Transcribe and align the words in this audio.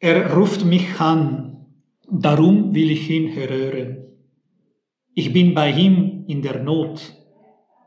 Er 0.00 0.34
ruft 0.34 0.64
mich 0.64 1.00
an, 1.00 1.66
darum 2.10 2.74
will 2.74 2.90
ich 2.90 3.08
ihn 3.08 3.34
hören. 3.34 4.08
Ich 5.14 5.32
bin 5.32 5.54
bei 5.54 5.70
ihm 5.70 6.24
in 6.26 6.42
der 6.42 6.62
Not. 6.62 7.14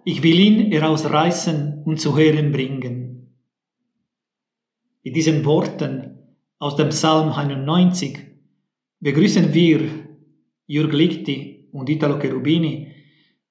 Ich 0.05 0.23
will 0.23 0.39
ihn 0.39 0.71
herausreißen 0.71 1.83
und 1.85 1.99
zu 1.99 2.17
Hören 2.17 2.51
bringen. 2.51 3.33
Mit 5.03 5.15
diesen 5.15 5.43
Worten 5.45 6.19
aus 6.59 6.75
dem 6.77 6.89
Psalm 6.89 7.31
91 7.31 8.17
begrüßen 8.99 9.53
wir 9.53 9.81
Jürg 10.65 10.93
Lichti 10.93 11.69
und 11.71 11.89
Italo 11.89 12.19
Cherubini, 12.19 12.93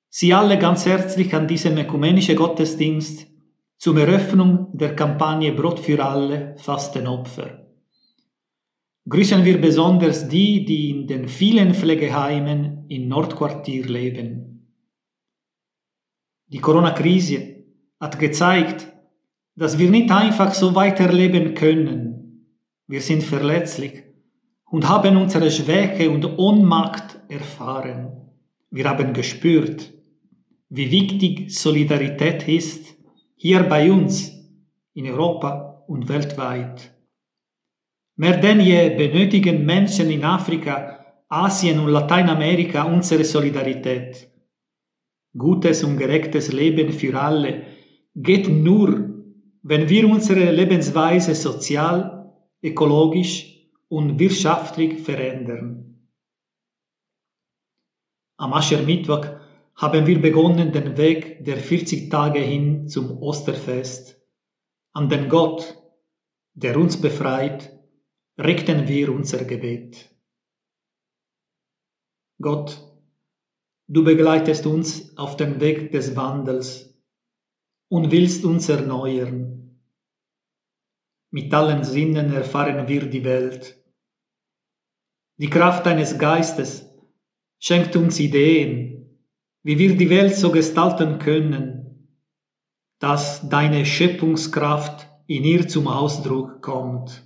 Sie 0.08 0.32
alle 0.32 0.58
ganz 0.58 0.86
herzlich 0.86 1.34
an 1.34 1.46
diesem 1.46 1.76
ökumenischen 1.76 2.36
Gottesdienst 2.36 3.26
zum 3.76 3.98
Eröffnung 3.98 4.68
der 4.72 4.96
Kampagne 4.96 5.52
Brot 5.52 5.78
für 5.78 6.02
alle, 6.02 6.56
Fastenopfer 6.56 7.65
grüßen 9.08 9.44
wir 9.44 9.60
besonders 9.60 10.28
die, 10.28 10.64
die 10.64 10.90
in 10.90 11.06
den 11.06 11.28
vielen 11.28 11.74
Pflegeheimen 11.74 12.86
in 12.88 13.08
Nordquartier 13.08 13.86
leben. 13.86 14.72
Die 16.48 16.58
Corona-Krise 16.58 17.64
hat 18.00 18.18
gezeigt, 18.18 18.92
dass 19.56 19.78
wir 19.78 19.90
nicht 19.90 20.10
einfach 20.10 20.54
so 20.54 20.74
weiterleben 20.74 21.54
können. 21.54 22.46
Wir 22.86 23.00
sind 23.00 23.22
verletzlich 23.22 24.04
und 24.70 24.88
haben 24.88 25.16
unsere 25.16 25.50
Schwäche 25.50 26.10
und 26.10 26.24
Ohnmacht 26.38 27.20
erfahren. 27.28 28.30
Wir 28.70 28.88
haben 28.88 29.12
gespürt, 29.12 29.92
wie 30.68 30.90
wichtig 30.90 31.56
Solidarität 31.56 32.46
ist, 32.48 32.96
hier 33.36 33.62
bei 33.62 33.90
uns, 33.90 34.32
in 34.94 35.06
Europa 35.06 35.84
und 35.86 36.08
weltweit. 36.08 36.95
Mehr 38.18 38.38
denn 38.38 38.60
je 38.60 38.96
benötigen 38.96 39.66
Menschen 39.66 40.10
in 40.10 40.24
Afrika, 40.24 41.04
Asien 41.28 41.78
und 41.78 41.88
Lateinamerika 41.88 42.84
unsere 42.84 43.24
Solidarität. 43.24 44.28
Gutes 45.36 45.84
und 45.84 45.98
gerechtes 45.98 46.50
Leben 46.50 46.92
für 46.92 47.20
alle 47.20 47.62
geht 48.14 48.48
nur, 48.48 49.10
wenn 49.62 49.88
wir 49.88 50.08
unsere 50.08 50.50
Lebensweise 50.50 51.34
sozial, 51.34 52.32
ökologisch 52.62 53.68
und 53.88 54.18
wirtschaftlich 54.18 54.98
verändern. 55.00 56.08
Am 58.38 58.54
Aschermittwoch 58.54 59.26
haben 59.74 60.06
wir 60.06 60.20
begonnen 60.22 60.72
den 60.72 60.96
Weg 60.96 61.44
der 61.44 61.58
40 61.58 62.10
Tage 62.10 62.40
hin 62.40 62.88
zum 62.88 63.18
Osterfest, 63.22 64.18
an 64.92 65.10
den 65.10 65.28
Gott, 65.28 65.76
der 66.54 66.78
uns 66.78 66.98
befreit 66.98 67.75
richten 68.38 68.86
wir 68.86 69.12
unser 69.12 69.44
Gebet. 69.44 70.10
Gott, 72.40 72.82
du 73.88 74.04
begleitest 74.04 74.66
uns 74.66 75.16
auf 75.16 75.36
dem 75.36 75.60
Weg 75.60 75.90
des 75.90 76.16
Wandels 76.16 76.94
und 77.88 78.10
willst 78.10 78.44
uns 78.44 78.68
erneuern. 78.68 79.80
Mit 81.30 81.52
allen 81.54 81.84
Sinnen 81.84 82.32
erfahren 82.32 82.88
wir 82.88 83.06
die 83.06 83.24
Welt. 83.24 83.82
Die 85.38 85.50
Kraft 85.50 85.86
deines 85.86 86.18
Geistes 86.18 86.86
schenkt 87.58 87.96
uns 87.96 88.20
Ideen, 88.20 89.18
wie 89.62 89.78
wir 89.78 89.96
die 89.96 90.10
Welt 90.10 90.36
so 90.36 90.50
gestalten 90.52 91.18
können, 91.18 92.08
dass 92.98 93.48
deine 93.48 93.84
Schöpfungskraft 93.84 95.08
in 95.26 95.44
ihr 95.44 95.68
zum 95.68 95.88
Ausdruck 95.88 96.62
kommt. 96.62 97.25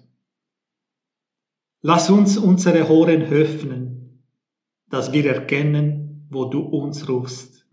Lass 1.83 2.11
uns 2.11 2.37
unsere 2.37 2.91
Ohren 2.91 3.23
öffnen, 3.23 4.23
dass 4.91 5.13
wir 5.13 5.25
erkennen, 5.35 6.27
wo 6.31 6.45
du 6.45 6.61
uns 6.61 7.09
rufst. 7.09 7.67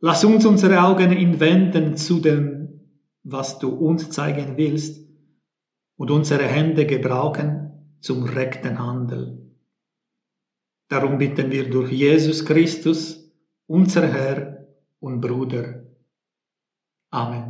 Lass 0.00 0.24
uns 0.24 0.44
unsere 0.44 0.82
Augen 0.82 1.10
hinwenden 1.10 1.96
zu 1.96 2.20
dem, 2.20 2.80
was 3.22 3.58
du 3.58 3.70
uns 3.70 4.10
zeigen 4.10 4.56
willst, 4.56 5.08
und 5.96 6.10
unsere 6.10 6.44
Hände 6.44 6.86
gebrauchen 6.86 7.96
zum 8.00 8.24
rechten 8.24 8.78
Handel. 8.78 9.50
Darum 10.88 11.18
bitten 11.18 11.50
wir 11.50 11.68
durch 11.68 11.92
Jesus 11.92 12.44
Christus, 12.44 13.30
unser 13.66 14.06
Herr 14.06 14.66
und 14.98 15.20
Bruder. 15.20 15.84
Amen. 17.10 17.49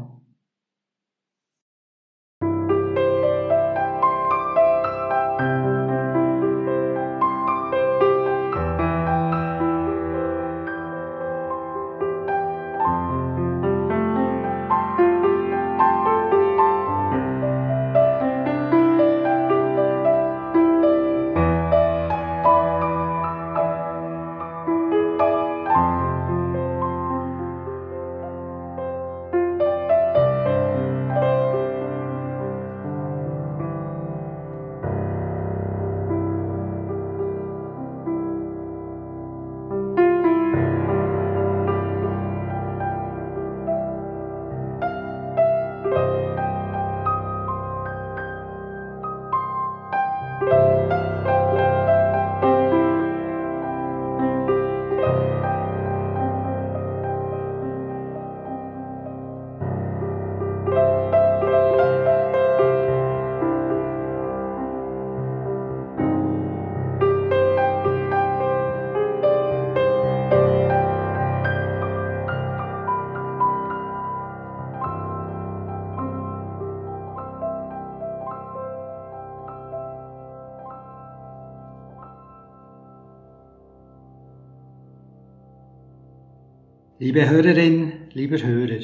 Liebe 87.03 87.31
Hörerin, 87.31 87.93
lieber 88.13 88.43
Hörer, 88.43 88.83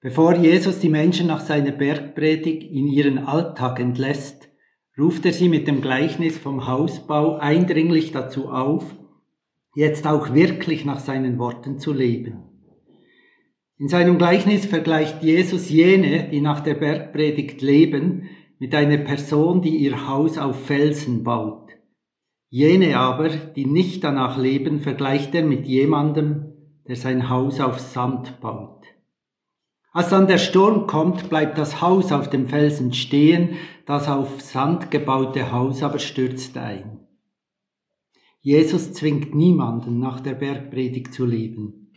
bevor 0.00 0.36
Jesus 0.36 0.78
die 0.78 0.88
Menschen 0.88 1.26
nach 1.26 1.42
seiner 1.42 1.70
Bergpredigt 1.70 2.62
in 2.62 2.86
ihren 2.86 3.18
Alltag 3.18 3.78
entlässt, 3.78 4.48
ruft 4.98 5.26
er 5.26 5.34
sie 5.34 5.50
mit 5.50 5.68
dem 5.68 5.82
Gleichnis 5.82 6.38
vom 6.38 6.66
Hausbau 6.66 7.36
eindringlich 7.36 8.12
dazu 8.12 8.48
auf, 8.48 8.96
jetzt 9.74 10.06
auch 10.06 10.32
wirklich 10.32 10.86
nach 10.86 10.98
seinen 10.98 11.38
Worten 11.38 11.78
zu 11.78 11.92
leben. 11.92 12.38
In 13.76 13.88
seinem 13.88 14.16
Gleichnis 14.16 14.64
vergleicht 14.64 15.22
Jesus 15.22 15.68
jene, 15.68 16.30
die 16.30 16.40
nach 16.40 16.60
der 16.60 16.72
Bergpredigt 16.72 17.60
leben, 17.60 18.30
mit 18.58 18.74
einer 18.74 18.96
Person, 18.96 19.60
die 19.60 19.76
ihr 19.76 20.08
Haus 20.08 20.38
auf 20.38 20.64
Felsen 20.64 21.22
baut. 21.22 21.68
Jene 22.48 22.96
aber, 22.96 23.28
die 23.28 23.66
nicht 23.66 24.04
danach 24.04 24.38
leben, 24.38 24.80
vergleicht 24.80 25.34
er 25.34 25.44
mit 25.44 25.66
jemandem, 25.66 26.50
der 26.88 26.96
sein 26.96 27.28
Haus 27.28 27.60
auf 27.60 27.78
Sand 27.78 28.40
baut. 28.40 28.84
Als 29.92 30.10
dann 30.10 30.28
der 30.28 30.38
Sturm 30.38 30.86
kommt, 30.86 31.28
bleibt 31.30 31.58
das 31.58 31.80
Haus 31.80 32.12
auf 32.12 32.30
dem 32.30 32.48
Felsen 32.48 32.92
stehen, 32.92 33.56
das 33.86 34.08
auf 34.08 34.40
Sand 34.40 34.90
gebaute 34.90 35.50
Haus 35.50 35.82
aber 35.82 35.98
stürzt 35.98 36.56
ein. 36.56 37.00
Jesus 38.40 38.92
zwingt 38.92 39.34
niemanden 39.34 39.98
nach 39.98 40.20
der 40.20 40.34
Bergpredigt 40.34 41.12
zu 41.12 41.26
leben, 41.26 41.92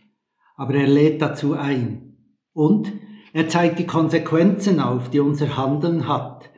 aber 0.56 0.74
er 0.74 0.88
lädt 0.88 1.22
dazu 1.22 1.54
ein. 1.54 2.16
Und 2.52 2.92
er 3.32 3.48
zeigt 3.48 3.78
die 3.78 3.86
Konsequenzen 3.86 4.80
auf, 4.80 5.08
die 5.08 5.20
unser 5.20 5.56
Handeln 5.56 6.06
hat. 6.06 6.50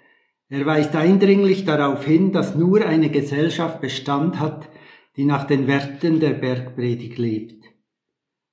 Er 0.49 0.65
weist 0.67 0.97
eindringlich 0.97 1.65
darauf 1.65 2.05
hin, 2.05 2.33
dass 2.33 2.55
nur 2.55 2.85
eine 2.85 3.11
Gesellschaft 3.11 3.81
Bestand 3.81 4.41
hat, 4.41 4.69
die 5.17 5.25
nach 5.25 5.45
den 5.45 5.67
Werten 5.67 6.21
der 6.21 6.35
Bergpredigt 6.35 7.19
lebt. 7.19 7.66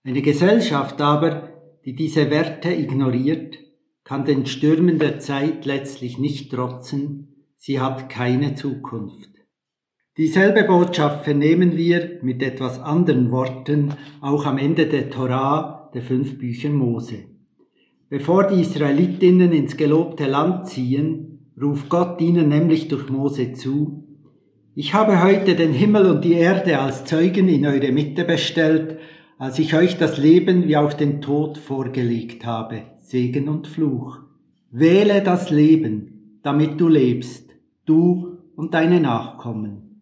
Eine 0.05 0.21
Gesellschaft 0.21 0.99
aber, 0.99 1.49
die 1.85 1.95
diese 1.95 2.29
Werte 2.29 2.73
ignoriert, 2.73 3.57
kann 4.03 4.25
den 4.25 4.45
Stürmen 4.45 4.99
der 4.99 5.19
Zeit 5.19 5.65
letztlich 5.65 6.19
nicht 6.19 6.51
trotzen, 6.51 7.45
sie 7.55 7.79
hat 7.79 8.09
keine 8.09 8.53
Zukunft. 8.55 9.29
Dieselbe 10.17 10.65
Botschaft 10.65 11.23
vernehmen 11.23 11.77
wir 11.77 12.19
mit 12.21 12.43
etwas 12.43 12.79
anderen 12.81 13.31
Worten 13.31 13.93
auch 14.19 14.45
am 14.45 14.57
Ende 14.57 14.87
der 14.87 15.09
Torah, 15.09 15.89
der 15.93 16.01
fünf 16.01 16.37
Bücher 16.37 16.69
Mose. 16.69 17.23
Bevor 18.09 18.47
die 18.47 18.59
Israelitinnen 18.59 19.53
ins 19.53 19.77
gelobte 19.77 20.27
Land 20.27 20.67
ziehen, 20.67 21.49
ruft 21.59 21.87
Gott 21.87 22.19
ihnen 22.19 22.49
nämlich 22.49 22.89
durch 22.89 23.09
Mose 23.09 23.53
zu, 23.53 24.03
ich 24.75 24.93
habe 24.93 25.23
heute 25.23 25.55
den 25.55 25.71
Himmel 25.71 26.07
und 26.07 26.25
die 26.25 26.33
Erde 26.33 26.79
als 26.79 27.05
Zeugen 27.05 27.47
in 27.47 27.65
eure 27.65 27.91
Mitte 27.91 28.25
bestellt, 28.25 28.97
als 29.43 29.59
ich 29.59 29.75
euch 29.75 29.97
das 29.97 30.17
Leben 30.17 30.69
wie 30.69 30.77
auch 30.77 30.93
den 30.93 31.19
Tod 31.19 31.57
vorgelegt 31.57 32.45
habe, 32.45 32.83
Segen 32.99 33.49
und 33.49 33.67
Fluch. 33.67 34.19
Wähle 34.71 35.21
das 35.21 35.49
Leben, 35.49 36.39
damit 36.43 36.79
du 36.79 36.87
lebst, 36.87 37.49
du 37.85 38.37
und 38.55 38.73
deine 38.73 39.01
Nachkommen. 39.01 39.99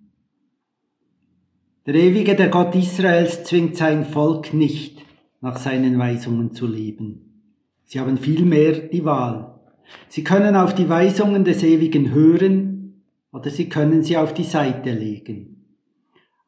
Der 1.88 1.96
ewige, 1.96 2.36
der 2.36 2.50
Gott 2.50 2.76
Israels 2.76 3.44
zwingt 3.44 3.78
sein 3.78 4.06
Volk 4.06 4.54
nicht, 4.54 5.04
nach 5.42 5.58
seinen 5.58 5.98
Weisungen 5.98 6.54
zu 6.54 6.68
leben. 6.68 7.50
Sie 7.86 8.00
haben 8.00 8.20
vielmehr 8.20 8.74
die 8.74 9.06
Wahl. 9.06 9.60
Sie 10.08 10.24
können 10.24 10.56
auf 10.56 10.76
die 10.76 10.88
Weisungen 10.88 11.46
des 11.46 11.64
Ewigen 11.64 12.12
hören 12.12 13.02
oder 13.32 13.50
sie 13.50 13.70
können 13.70 14.04
sie 14.04 14.18
auf 14.18 14.36
die 14.36 14.44
Seite 14.44 14.92
legen. 14.92 15.61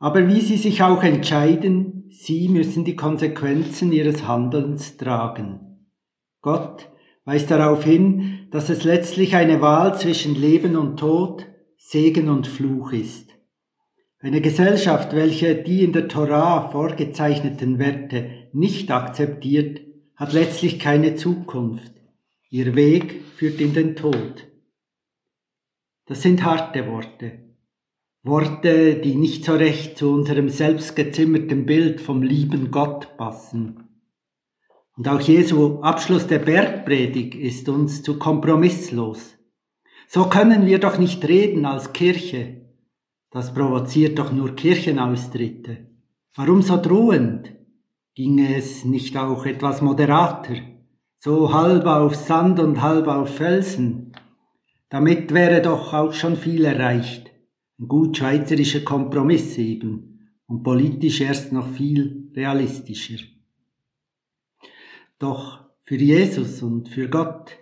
Aber 0.03 0.27
wie 0.27 0.41
sie 0.41 0.57
sich 0.57 0.83
auch 0.83 1.01
entscheiden, 1.01 2.09
sie 2.09 2.49
müssen 2.49 2.83
die 2.83 2.97
Konsequenzen 2.97 3.93
ihres 3.93 4.27
Handelns 4.27 4.97
tragen. 4.97 5.87
Gott 6.41 6.89
weist 7.23 7.49
darauf 7.49 7.85
hin, 7.85 8.49
dass 8.51 8.69
es 8.69 8.83
letztlich 8.83 9.33
eine 9.33 9.61
Wahl 9.61 9.97
zwischen 9.97 10.35
Leben 10.35 10.75
und 10.75 10.99
Tod, 10.99 11.45
Segen 11.77 12.27
und 12.27 12.47
Fluch 12.47 12.91
ist. 12.91 13.29
Eine 14.19 14.41
Gesellschaft, 14.41 15.15
welche 15.15 15.55
die 15.55 15.85
in 15.85 15.93
der 15.93 16.09
Torah 16.09 16.67
vorgezeichneten 16.69 17.79
Werte 17.79 18.49
nicht 18.51 18.91
akzeptiert, 18.91 19.79
hat 20.17 20.33
letztlich 20.33 20.79
keine 20.79 21.15
Zukunft. 21.15 21.93
Ihr 22.49 22.75
Weg 22.75 23.21
führt 23.37 23.61
in 23.61 23.73
den 23.73 23.95
Tod. 23.95 24.49
Das 26.07 26.21
sind 26.21 26.43
harte 26.43 26.91
Worte. 26.91 27.42
Worte, 28.25 28.95
die 28.95 29.15
nicht 29.15 29.43
so 29.43 29.53
recht 29.53 29.97
zu 29.97 30.09
unserem 30.09 30.47
selbstgezimmerten 30.47 31.65
Bild 31.65 31.99
vom 31.99 32.23
lieben 32.23 32.71
Gott 32.71 33.17
passen. 33.17 33.83
Und 34.95 35.09
auch 35.09 35.19
Jesu 35.19 35.81
Abschluss 35.81 36.25
der 36.27 36.39
Bergpredigt 36.39 37.35
ist 37.35 37.67
uns 37.67 38.01
zu 38.01 38.17
kompromisslos. 38.17 39.35
So 40.07 40.29
können 40.29 40.65
wir 40.65 40.79
doch 40.79 40.97
nicht 40.97 41.27
reden 41.27 41.65
als 41.65 41.91
Kirche. 41.91 42.61
Das 43.29 43.53
provoziert 43.53 44.17
doch 44.19 44.31
nur 44.31 44.55
Kirchenaustritte. 44.55 45.89
Warum 46.33 46.61
so 46.61 46.81
drohend? 46.81 47.53
Ginge 48.15 48.55
es 48.55 48.85
nicht 48.85 49.17
auch 49.17 49.45
etwas 49.45 49.81
moderater? 49.81 50.55
So 51.19 51.53
halb 51.53 51.87
auf 51.87 52.15
Sand 52.15 52.61
und 52.61 52.81
halb 52.81 53.07
auf 53.07 53.35
Felsen? 53.35 54.13
Damit 54.87 55.33
wäre 55.33 55.61
doch 55.61 55.91
auch 55.93 56.13
schon 56.13 56.37
viel 56.37 56.63
erreicht. 56.63 57.32
Ein 57.83 57.89
gut 57.89 58.15
schweizerischer 58.15 58.79
Kompromiss 58.79 59.57
eben 59.57 60.29
und 60.47 60.63
politisch 60.63 61.19
erst 61.19 61.51
noch 61.51 61.67
viel 61.67 62.31
realistischer. 62.33 63.21
Doch 65.19 65.65
für 65.81 65.97
Jesus 65.97 66.63
und 66.63 66.87
für 66.87 67.09
Gott 67.09 67.57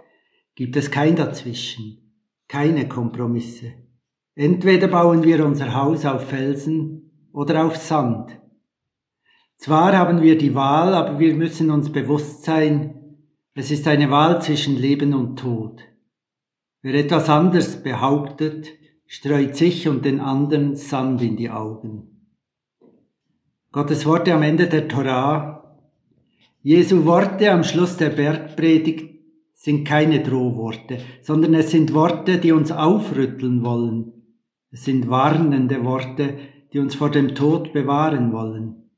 gibt 0.54 0.76
es 0.76 0.92
kein 0.92 1.16
Dazwischen, 1.16 2.14
keine 2.48 2.88
Kompromisse. 2.88 3.74
Entweder 4.36 4.90
bauen 4.90 5.24
wir 5.24 5.44
unser 5.44 5.74
Haus 5.74 6.06
auf 6.06 6.30
Felsen 6.30 7.30
oder 7.34 7.66
auf 7.66 7.78
Sand. 7.78 8.40
Zwar 9.58 9.98
haben 9.98 10.22
wir 10.22 10.38
die 10.38 10.54
Wahl, 10.54 10.94
aber 10.94 11.18
wir 11.18 11.34
müssen 11.34 11.72
uns 11.72 11.92
bewusst 11.92 12.44
sein, 12.44 13.18
es 13.56 13.72
ist 13.72 13.88
eine 13.88 14.12
Wahl 14.12 14.40
zwischen 14.40 14.78
Leben 14.78 15.16
und 15.16 15.40
Tod. 15.40 15.82
Wer 16.84 16.94
etwas 16.94 17.28
anderes 17.28 17.82
behauptet, 17.82 18.68
streut 19.14 19.58
sich 19.58 19.90
und 19.90 20.06
den 20.06 20.22
anderen 20.22 20.78
Sand 20.78 21.22
in 21.22 21.36
die 21.36 21.50
Augen. 21.50 22.30
Gottes 23.74 24.06
Worte 24.06 24.34
am 24.34 24.42
Ende 24.42 24.68
der 24.68 24.88
Torah 24.88 25.78
Jesu 26.62 27.04
Worte 27.04 27.52
am 27.52 27.66
Schluss 27.66 27.98
der 27.98 28.12
Bergpredigt 28.12 29.20
sind 29.54 29.86
keine 29.86 30.24
Drohworte, 30.24 31.00
sondern 31.22 31.56
es 31.56 31.72
sind 31.72 31.94
Worte, 31.94 32.38
die 32.38 32.54
uns 32.54 32.72
aufrütteln 32.72 33.66
wollen. 33.66 34.14
Es 34.72 34.86
sind 34.86 35.10
warnende 35.10 35.84
Worte, 35.84 36.38
die 36.72 36.80
uns 36.80 36.96
vor 36.96 37.12
dem 37.12 37.36
Tod 37.36 37.74
bewahren 37.74 38.32
wollen. 38.32 38.92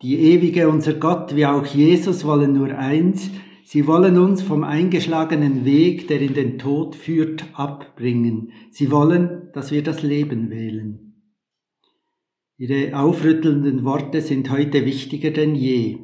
Die 0.00 0.16
ewige 0.16 0.68
unser 0.68 0.94
Gott 0.94 1.34
wie 1.34 1.46
auch 1.46 1.66
Jesus 1.66 2.24
wollen 2.24 2.52
nur 2.52 2.68
eins, 2.78 3.30
sie 3.70 3.86
wollen 3.86 4.16
uns 4.16 4.40
vom 4.40 4.64
eingeschlagenen 4.64 5.66
Weg, 5.66 6.08
der 6.08 6.22
in 6.22 6.32
den 6.32 6.58
Tod 6.58 6.96
führt, 6.96 7.44
abbringen. 7.52 8.50
Sie 8.70 8.90
wollen, 8.90 9.50
dass 9.52 9.70
wir 9.70 9.82
das 9.82 10.02
Leben 10.02 10.48
wählen. 10.48 11.12
Ihre 12.56 12.98
aufrüttelnden 12.98 13.84
Worte 13.84 14.22
sind 14.22 14.50
heute 14.50 14.86
wichtiger 14.86 15.32
denn 15.32 15.54
je. 15.54 15.98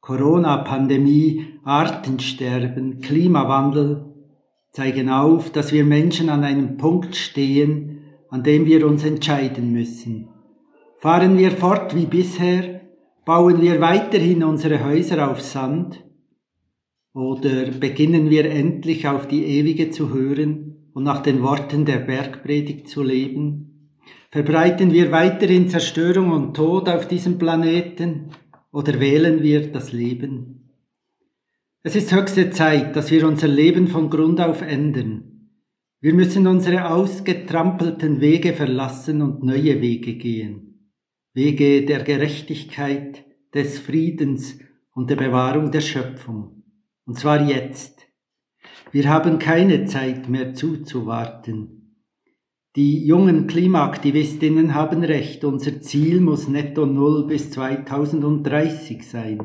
Corona-Pandemie, 0.00 1.44
Artensterben, 1.62 3.00
Klimawandel 3.00 4.06
zeigen 4.70 5.10
auf, 5.10 5.50
dass 5.50 5.72
wir 5.72 5.84
Menschen 5.84 6.30
an 6.30 6.42
einem 6.42 6.78
Punkt 6.78 7.16
stehen, 7.16 8.00
an 8.30 8.42
dem 8.42 8.64
wir 8.64 8.86
uns 8.86 9.04
entscheiden 9.04 9.72
müssen. 9.72 10.30
Fahren 11.00 11.36
wir 11.36 11.50
fort 11.50 11.94
wie 11.94 12.06
bisher? 12.06 12.80
Bauen 13.26 13.60
wir 13.60 13.78
weiterhin 13.82 14.42
unsere 14.42 14.82
Häuser 14.82 15.30
auf 15.30 15.42
Sand? 15.42 16.02
Oder 17.14 17.70
beginnen 17.72 18.30
wir 18.30 18.46
endlich 18.46 19.06
auf 19.06 19.28
die 19.28 19.44
Ewige 19.44 19.90
zu 19.90 20.12
hören 20.14 20.90
und 20.94 21.04
nach 21.04 21.22
den 21.22 21.42
Worten 21.42 21.84
der 21.84 21.98
Bergpredigt 21.98 22.88
zu 22.88 23.02
leben? 23.02 23.98
Verbreiten 24.30 24.92
wir 24.92 25.12
weiterhin 25.12 25.68
Zerstörung 25.68 26.30
und 26.30 26.54
Tod 26.54 26.88
auf 26.88 27.06
diesem 27.06 27.38
Planeten? 27.38 28.30
oder 28.72 28.98
wählen 28.98 29.42
wir 29.42 29.70
das 29.70 29.92
Leben? 29.92 30.70
Es 31.82 31.94
ist 31.94 32.12
höchste 32.12 32.50
Zeit, 32.50 32.96
dass 32.96 33.10
wir 33.10 33.26
unser 33.26 33.48
Leben 33.48 33.88
von 33.88 34.08
Grund 34.08 34.40
auf 34.40 34.62
ändern. 34.62 35.50
Wir 36.00 36.14
müssen 36.14 36.46
unsere 36.46 36.90
ausgetrampelten 36.90 38.20
Wege 38.20 38.54
verlassen 38.54 39.22
und 39.22 39.42
neue 39.42 39.80
Wege 39.80 40.14
gehen. 40.14 40.90
Wege 41.34 41.84
der 41.84 42.02
Gerechtigkeit, 42.02 43.24
des 43.54 43.78
Friedens 43.78 44.58
und 44.94 45.10
der 45.10 45.16
Bewahrung 45.16 45.70
der 45.70 45.82
Schöpfung. 45.82 46.61
Und 47.04 47.18
zwar 47.18 47.42
jetzt. 47.48 48.06
Wir 48.90 49.08
haben 49.08 49.38
keine 49.38 49.86
Zeit 49.86 50.28
mehr 50.28 50.54
zuzuwarten. 50.54 51.82
Die 52.74 53.04
jungen 53.04 53.46
Klimaaktivistinnen 53.48 54.74
haben 54.74 55.04
recht, 55.04 55.44
unser 55.44 55.80
Ziel 55.80 56.20
muss 56.20 56.48
netto 56.48 56.86
null 56.86 57.26
bis 57.26 57.50
2030 57.50 59.06
sein. 59.06 59.40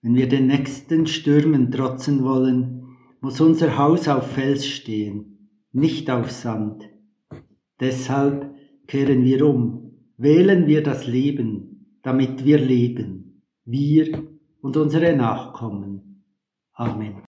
Wenn 0.00 0.14
wir 0.14 0.28
den 0.28 0.46
nächsten 0.46 1.08
Stürmen 1.08 1.72
trotzen 1.72 2.22
wollen, 2.22 2.96
muss 3.20 3.40
unser 3.40 3.76
Haus 3.78 4.06
auf 4.06 4.30
Fels 4.30 4.64
stehen, 4.64 5.50
nicht 5.72 6.08
auf 6.08 6.30
Sand. 6.30 6.88
Deshalb 7.80 8.54
kehren 8.86 9.24
wir 9.24 9.44
um, 9.44 9.92
wählen 10.16 10.68
wir 10.68 10.84
das 10.84 11.06
Leben, 11.06 11.98
damit 12.02 12.44
wir 12.44 12.58
leben, 12.58 13.42
wir 13.64 14.22
und 14.60 14.76
unsere 14.76 15.16
Nachkommen. 15.16 16.07
Amen. 16.78 17.27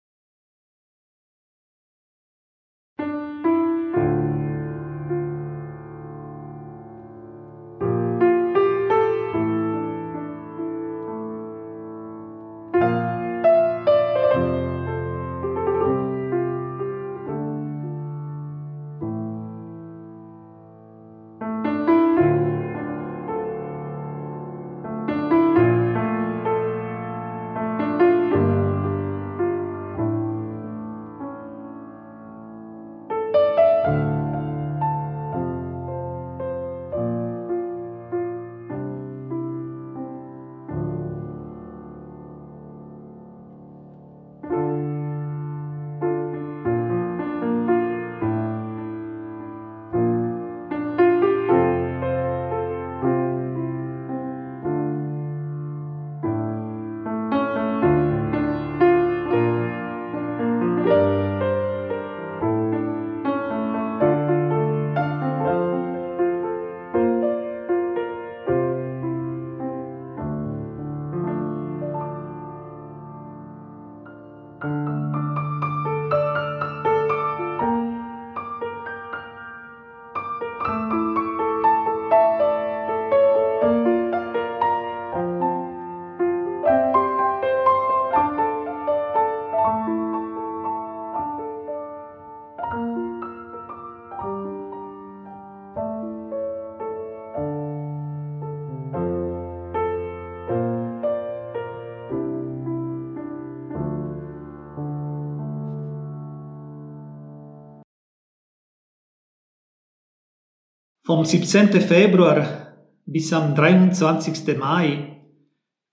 Vom 111.15 111.25
17. 111.25 111.81
Februar 111.81 112.75
bis 113.07 113.33
am 113.33 113.55
23. 113.55 114.59
Mai 114.59 115.21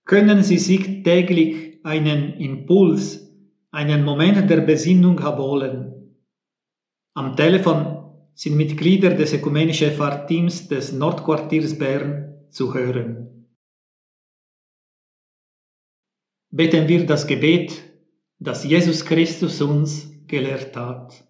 können 0.04 0.42
Sie 0.42 0.58
sich 0.58 1.04
täglich 1.04 1.78
einen 1.84 2.34
Impuls, 2.40 3.32
einen 3.70 4.04
Moment 4.04 4.50
der 4.50 4.62
Besinnung 4.62 5.20
abholen. 5.20 6.16
Am 7.14 7.36
Telefon 7.36 8.02
sind 8.34 8.56
Mitglieder 8.56 9.10
des 9.10 9.32
ökumenischen 9.32 9.92
Fahrteams 9.92 10.66
des 10.66 10.92
Nordquartiers 10.92 11.78
Bern 11.78 12.48
zu 12.50 12.74
hören. 12.74 13.46
Beten 16.50 16.88
wir 16.88 17.06
das 17.06 17.28
Gebet, 17.28 17.80
das 18.40 18.64
Jesus 18.64 19.04
Christus 19.04 19.62
uns 19.62 20.10
gelehrt 20.26 20.76
hat. 20.76 21.24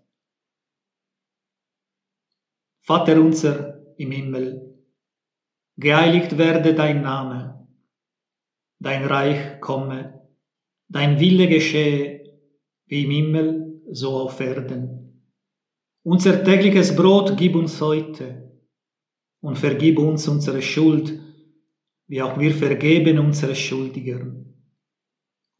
Vater 2.80 3.20
unser 3.20 3.81
im 3.96 4.10
Himmel, 4.10 4.78
geheiligt 5.76 6.38
werde 6.38 6.74
dein 6.74 7.02
Name, 7.02 7.68
dein 8.78 9.04
Reich 9.04 9.60
komme, 9.60 10.28
dein 10.88 11.18
Wille 11.20 11.48
geschehe, 11.48 12.38
wie 12.86 13.04
im 13.04 13.10
Himmel, 13.10 13.82
so 13.90 14.10
auf 14.10 14.40
Erden. 14.40 15.24
Unser 16.04 16.42
tägliches 16.42 16.94
Brot 16.94 17.36
gib 17.36 17.54
uns 17.54 17.80
heute 17.80 18.60
und 19.40 19.56
vergib 19.58 19.98
uns 19.98 20.26
unsere 20.28 20.62
Schuld, 20.62 21.18
wie 22.08 22.22
auch 22.22 22.38
wir 22.38 22.54
vergeben 22.54 23.18
unsere 23.18 23.54
Schuldigern. 23.54 24.54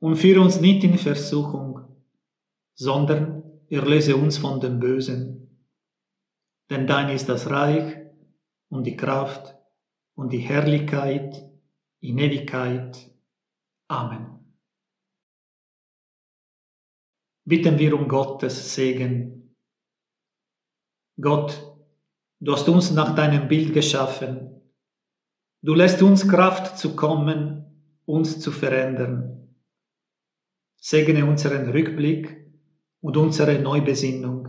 Und 0.01 0.17
führe 0.17 0.41
uns 0.41 0.61
nicht 0.61 0.83
in 0.83 0.99
Versuchung, 0.99 1.81
sondern 2.75 3.45
erlöse 3.69 4.17
uns 4.17 4.37
von 4.37 4.59
dem 4.61 4.81
Bösen 4.81 5.43
denn 6.73 6.87
dein 6.87 7.11
ist 7.11 7.29
das 7.29 7.51
Reich 7.51 7.97
und 8.73 8.85
die 8.85 8.97
Kraft 8.97 9.55
und 10.15 10.33
die 10.33 10.39
Herrlichkeit 10.39 11.47
in 12.01 12.17
Ewigkeit. 12.17 13.11
Amen. 13.89 14.39
Bitten 17.45 17.79
wir 17.79 17.95
um 17.95 18.09
Gottes 18.09 18.75
Segen. 18.75 19.55
Gott, 21.21 21.77
du 22.41 22.53
hast 22.53 22.67
uns 22.69 22.93
nach 22.93 23.15
deinem 23.15 23.47
Bild 23.47 23.75
geschaffen. 23.75 24.63
Du 25.61 25.75
lässt 25.75 26.01
uns 26.01 26.27
Kraft 26.27 26.79
zu 26.79 26.97
kommen, 26.97 27.67
uns 28.07 28.41
zu 28.41 28.51
verändern. 28.51 29.55
Segne 30.79 31.27
unseren 31.27 31.69
Rückblick 31.69 32.51
und 33.03 33.19
unsere 33.19 33.59
Neubesinnung. 33.59 34.49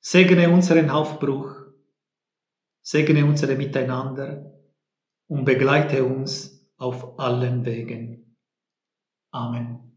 Segne 0.00 0.50
unseren 0.50 0.90
Aufbruch, 0.90 1.61
segne 2.82 3.24
unsere 3.24 3.54
Miteinander 3.54 4.52
und 5.28 5.44
begleite 5.44 6.04
uns 6.04 6.68
auf 6.76 7.18
allen 7.18 7.64
Wegen. 7.64 8.36
Amen. 9.30 9.91